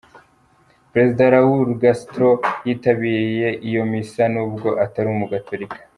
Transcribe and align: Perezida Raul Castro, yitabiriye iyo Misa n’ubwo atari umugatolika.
Perezida 0.91 1.31
Raul 1.33 1.69
Castro, 1.81 2.29
yitabiriye 2.65 3.49
iyo 3.67 3.81
Misa 3.91 4.23
n’ubwo 4.33 4.69
atari 4.83 5.07
umugatolika. 5.15 5.77